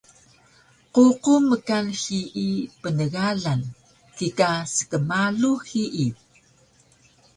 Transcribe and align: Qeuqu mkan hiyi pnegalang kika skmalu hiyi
Qeuqu 0.93 1.33
mkan 1.49 1.85
hiyi 2.01 2.47
pnegalang 2.81 3.63
kika 4.17 4.49
skmalu 4.75 5.51
hiyi 5.67 6.07